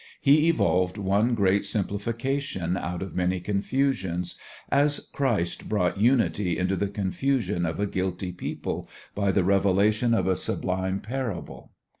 [0.19, 4.35] He evolved one great simplification out of many confusions
[4.71, 10.25] as Christ brought unity into the confusion of a guilty people by the revelation of
[10.25, 11.73] a sublime parable.